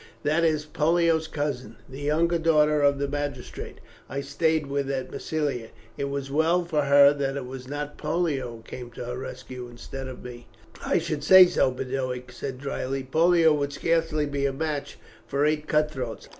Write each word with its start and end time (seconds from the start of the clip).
"That 0.23 0.43
is 0.43 0.65
Pollio's 0.65 1.27
cousin, 1.27 1.75
the 1.87 2.01
younger 2.01 2.39
daughter 2.39 2.81
of 2.81 2.97
the 2.97 3.07
magistrate 3.07 3.79
I 4.09 4.21
stayed 4.21 4.65
with 4.65 4.89
at 4.89 5.11
Massilia. 5.11 5.69
It 5.95 6.05
was 6.05 6.31
well 6.31 6.65
for 6.65 6.85
her 6.85 7.13
that 7.13 7.37
it 7.37 7.45
was 7.45 7.67
not 7.67 7.99
Pollio 7.99 8.55
who 8.55 8.61
came 8.63 8.89
to 8.93 9.05
her 9.05 9.17
rescue 9.19 9.67
instead 9.69 10.07
of 10.07 10.25
us." 10.25 10.39
"I 10.83 10.97
should 10.97 11.23
say 11.23 11.45
so," 11.45 11.69
Boduoc 11.69 12.31
said 12.31 12.57
dryly. 12.57 13.03
"Pollio 13.03 13.53
would 13.53 13.73
scarcely 13.73 14.25
be 14.25 14.47
a 14.47 14.51
match 14.53 14.97
for 15.27 15.45
eight 15.45 15.67
cutthroats." 15.67 16.29